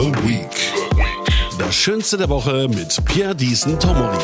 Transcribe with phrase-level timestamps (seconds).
[0.00, 0.72] The Week.
[1.58, 4.16] Das Schönste der Woche mit Pierre Diesen Tomori.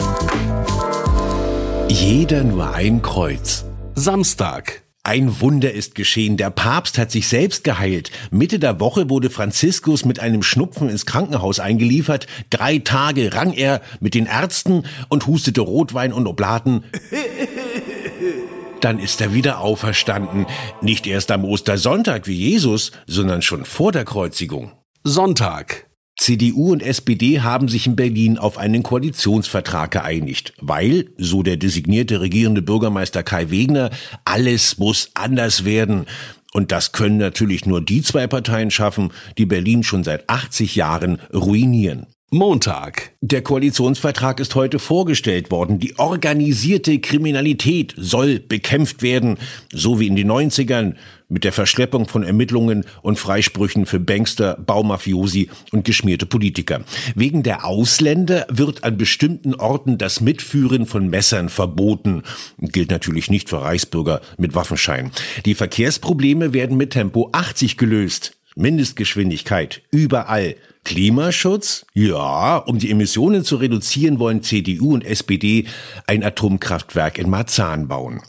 [1.91, 3.67] Jeder nur ein Kreuz.
[3.95, 4.85] Samstag.
[5.03, 6.39] Ein Wunder ist geschehen.
[6.39, 8.11] Der Papst hat sich selbst geheilt.
[8.31, 12.27] Mitte der Woche wurde Franziskus mit einem Schnupfen ins Krankenhaus eingeliefert.
[12.49, 16.85] Drei Tage rang er mit den Ärzten und hustete Rotwein und Oblaten.
[18.81, 20.47] Dann ist er wieder auferstanden.
[20.81, 24.73] Nicht erst am Ostersonntag wie Jesus, sondern schon vor der Kreuzigung.
[25.09, 25.87] Sonntag.
[26.19, 32.21] CDU und SPD haben sich in Berlin auf einen Koalitionsvertrag geeinigt, weil, so der designierte
[32.21, 33.91] regierende Bürgermeister Kai Wegner,
[34.25, 36.07] alles muss anders werden.
[36.53, 41.21] Und das können natürlich nur die zwei Parteien schaffen, die Berlin schon seit 80 Jahren
[41.33, 42.07] ruinieren.
[42.33, 43.13] Montag.
[43.21, 45.79] Der Koalitionsvertrag ist heute vorgestellt worden.
[45.79, 49.39] Die organisierte Kriminalität soll bekämpft werden,
[49.73, 50.95] so wie in den 90ern
[51.29, 56.81] mit der Verschleppung von Ermittlungen und Freisprüchen für Bankster, Baumafiosi und geschmierte Politiker.
[57.15, 62.25] Wegen der Ausländer wird an bestimmten Orten das Mitführen von Messern verboten.
[62.59, 65.13] Gilt natürlich nicht für Reichsbürger mit Waffenschein.
[65.45, 68.33] Die Verkehrsprobleme werden mit Tempo 80 gelöst.
[68.57, 70.57] Mindestgeschwindigkeit überall.
[70.87, 71.85] Klimaschutz?
[71.95, 75.67] Ja, um die Emissionen zu reduzieren, wollen CDU und SPD
[76.07, 78.23] ein Atomkraftwerk in Marzahn bauen.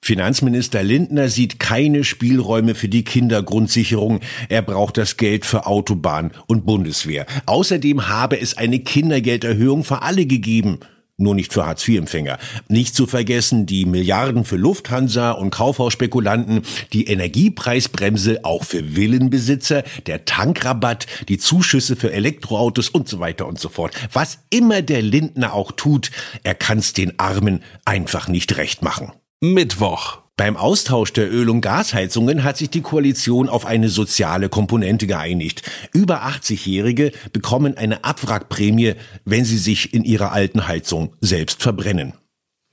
[0.00, 4.20] Finanzminister Lindner sieht keine Spielräume für die Kindergrundsicherung.
[4.48, 7.26] Er braucht das Geld für Autobahn und Bundeswehr.
[7.44, 10.78] Außerdem habe es eine Kindergelderhöhung für alle gegeben
[11.18, 12.38] nur nicht für Hartz-IV-Empfänger.
[12.68, 16.62] Nicht zu vergessen die Milliarden für Lufthansa und Kaufhausspekulanten,
[16.92, 23.58] die Energiepreisbremse auch für Villenbesitzer, der Tankrabatt, die Zuschüsse für Elektroautos und so weiter und
[23.58, 23.94] so fort.
[24.12, 26.10] Was immer der Lindner auch tut,
[26.42, 29.12] er kann's den Armen einfach nicht recht machen.
[29.40, 30.25] Mittwoch.
[30.38, 35.62] Beim Austausch der Öl- und Gasheizungen hat sich die Koalition auf eine soziale Komponente geeinigt.
[35.94, 42.12] Über 80-Jährige bekommen eine Abwrackprämie, wenn sie sich in ihrer alten Heizung selbst verbrennen.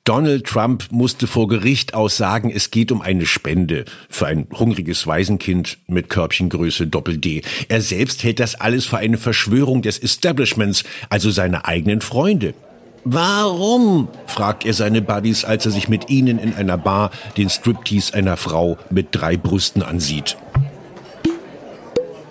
[0.04, 5.78] Donald Trump musste vor Gericht aussagen, es geht um eine Spende für ein hungriges Waisenkind
[5.88, 7.44] mit Körbchengröße Doppel-D.
[7.70, 12.54] Er selbst hält das alles für eine Verschwörung des Establishments, also seine eigenen Freunde.
[13.06, 14.08] Warum?
[14.28, 18.38] fragt er seine Buddies, als er sich mit ihnen in einer Bar den Striptease einer
[18.38, 20.38] Frau mit drei Brüsten ansieht.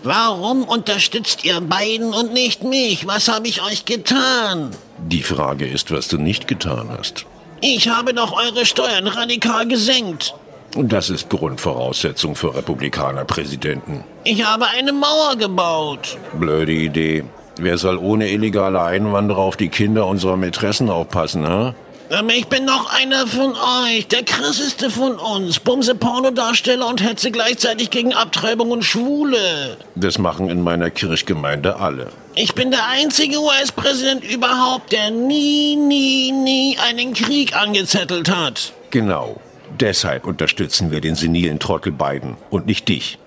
[0.02, 3.06] Warum unterstützt ihr beiden und nicht mich?
[3.06, 4.70] Was habe ich euch getan?
[4.98, 7.24] Die Frage ist, was du nicht getan hast.
[7.60, 10.34] Ich habe doch eure Steuern radikal gesenkt.
[10.74, 14.02] Und das ist Grundvoraussetzung für Republikaner-Präsidenten.
[14.24, 16.16] Ich habe eine Mauer gebaut.
[16.38, 17.24] Blöde Idee.
[17.58, 21.74] Wer soll ohne illegale Einwanderer auf die Kinder unserer Mätressen aufpassen, hä?
[22.10, 23.54] Aber ich bin noch einer von
[23.86, 25.60] euch, der krasseste von uns.
[25.60, 29.78] Bumse Pornodarsteller und hetze gleichzeitig gegen Abtreibung und Schwule.
[29.94, 32.08] Das machen in meiner Kirchgemeinde alle.
[32.34, 38.74] Ich bin der einzige US-Präsident überhaupt, der nie, nie, nie einen Krieg angezettelt hat.
[38.90, 39.40] Genau.
[39.80, 43.18] Deshalb unterstützen wir den senilen Trottel Biden und nicht dich.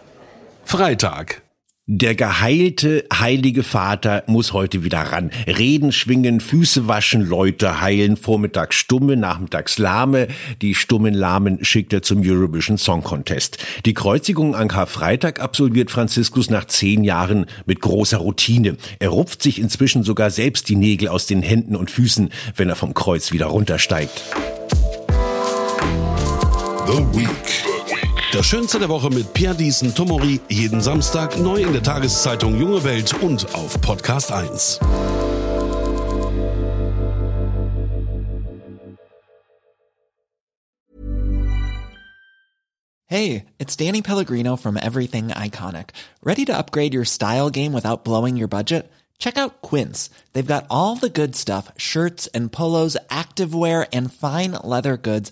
[0.64, 1.42] Freitag.
[1.88, 5.30] Der geheilte Heilige Vater muss heute wieder ran.
[5.46, 10.28] Reden schwingen, Füße waschen, Leute heilen, vormittags stumme, nachmittags lahme.
[10.64, 13.64] Die stummen Lahmen schickt er zum Eurovision Song Contest.
[13.86, 18.78] Die Kreuzigung an Karfreitag absolviert Franziskus nach zehn Jahren mit großer Routine.
[18.98, 22.76] Er rupft sich inzwischen sogar selbst die Nägel aus den Händen und Füßen, wenn er
[22.76, 24.24] vom Kreuz wieder runtersteigt.
[26.88, 27.65] The Week.
[28.36, 30.42] Das Schönste der Woche mit Pierre Diesen Tomori.
[30.50, 34.78] Jeden Samstag neu in der Tageszeitung Junge Welt und auf Podcast 1.
[43.06, 45.92] Hey, it's Danny Pellegrino from Everything Iconic.
[46.22, 48.92] Ready to upgrade your style game without blowing your budget?
[49.18, 50.10] Check out Quince.
[50.34, 55.32] They've got all the good stuff shirts and polos, activewear, and fine leather goods,